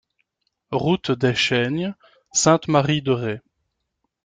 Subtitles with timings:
[0.71, 1.93] Route des Chaignes,
[2.33, 3.41] Sainte-Marie-de-Ré